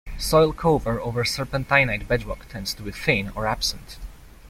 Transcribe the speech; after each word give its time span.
Soil 0.17 0.51
cover 0.51 0.99
over 1.01 1.23
serpentinite 1.23 2.07
bedrock 2.07 2.49
tends 2.49 2.73
to 2.73 2.81
be 2.81 2.89
thin 2.91 3.29
or 3.35 3.45
absent. 3.45 3.99